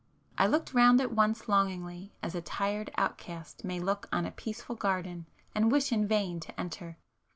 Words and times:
I 0.35 0.47
looked 0.47 0.73
round 0.73 0.99
it 0.99 1.11
once 1.11 1.47
longingly 1.47 2.11
as 2.23 2.33
a 2.33 2.41
[p 2.41 2.49
434] 2.49 2.55
tired 2.57 2.91
outcast 2.97 3.63
may 3.63 3.79
look 3.79 4.09
on 4.11 4.25
a 4.25 4.31
peaceful 4.31 4.73
garden 4.73 5.27
and 5.53 5.71
wish 5.71 5.91
in 5.91 6.07
vain 6.07 6.39
to 6.39 6.59
enter. 6.59 6.97